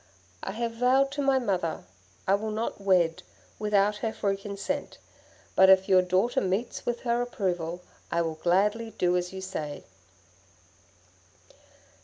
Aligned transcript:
'I 0.41 0.53
have 0.53 0.71
vowed 0.71 1.11
to 1.11 1.21
my 1.21 1.37
mother 1.37 1.83
I 2.27 2.33
will 2.33 2.49
not 2.49 2.81
wed 2.81 3.21
without 3.59 3.97
her 3.97 4.11
free 4.11 4.35
consent, 4.35 4.97
but 5.55 5.69
if 5.69 5.87
your 5.87 6.01
daughter 6.01 6.41
meets 6.41 6.87
with 6.87 7.01
her 7.01 7.21
approval, 7.21 7.83
I 8.11 8.23
will 8.23 8.33
gladly 8.33 8.95
do 8.97 9.15
as 9.15 9.31
you 9.31 9.41
say.' 9.41 9.83